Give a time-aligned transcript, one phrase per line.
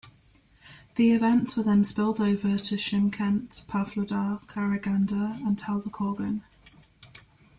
[0.95, 6.41] The events were then spilled over to Shymkent, Pavlodar, Karaganda and Taldykorgan.